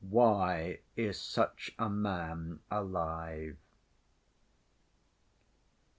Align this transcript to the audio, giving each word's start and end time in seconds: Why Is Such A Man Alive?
Why 0.09 0.79
Is 0.95 1.21
Such 1.21 1.75
A 1.77 1.87
Man 1.87 2.61
Alive? 2.71 3.57